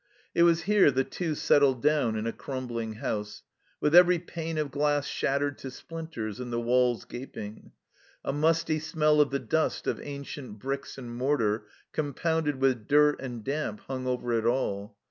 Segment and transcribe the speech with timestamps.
[0.33, 3.43] It was here the Two settled down in a crumb ling house,
[3.79, 7.73] with every pane of glass shattered to splinters and the walls gaping.
[8.25, 13.43] A musty smell of the dust of ancient bricks and mortar, compounded with dirt and
[13.43, 14.97] damp, hung over it all.